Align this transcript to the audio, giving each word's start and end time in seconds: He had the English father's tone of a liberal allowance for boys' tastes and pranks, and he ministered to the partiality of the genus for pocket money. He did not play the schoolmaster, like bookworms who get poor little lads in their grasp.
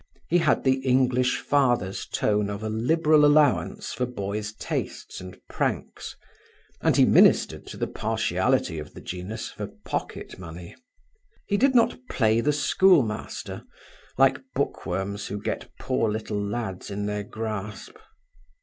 He 0.29 0.39
had 0.39 0.63
the 0.63 0.77
English 0.79 1.37
father's 1.41 2.07
tone 2.07 2.49
of 2.49 2.63
a 2.63 2.69
liberal 2.71 3.23
allowance 3.23 3.93
for 3.93 4.07
boys' 4.07 4.51
tastes 4.51 5.21
and 5.21 5.37
pranks, 5.47 6.15
and 6.81 6.97
he 6.97 7.05
ministered 7.05 7.67
to 7.67 7.77
the 7.77 7.85
partiality 7.85 8.79
of 8.79 8.95
the 8.95 8.99
genus 9.01 9.49
for 9.51 9.67
pocket 9.85 10.39
money. 10.39 10.75
He 11.45 11.55
did 11.55 11.75
not 11.75 11.99
play 12.09 12.41
the 12.41 12.51
schoolmaster, 12.51 13.61
like 14.17 14.41
bookworms 14.55 15.27
who 15.27 15.39
get 15.39 15.69
poor 15.79 16.09
little 16.11 16.41
lads 16.43 16.89
in 16.89 17.05
their 17.05 17.21
grasp. 17.23 17.97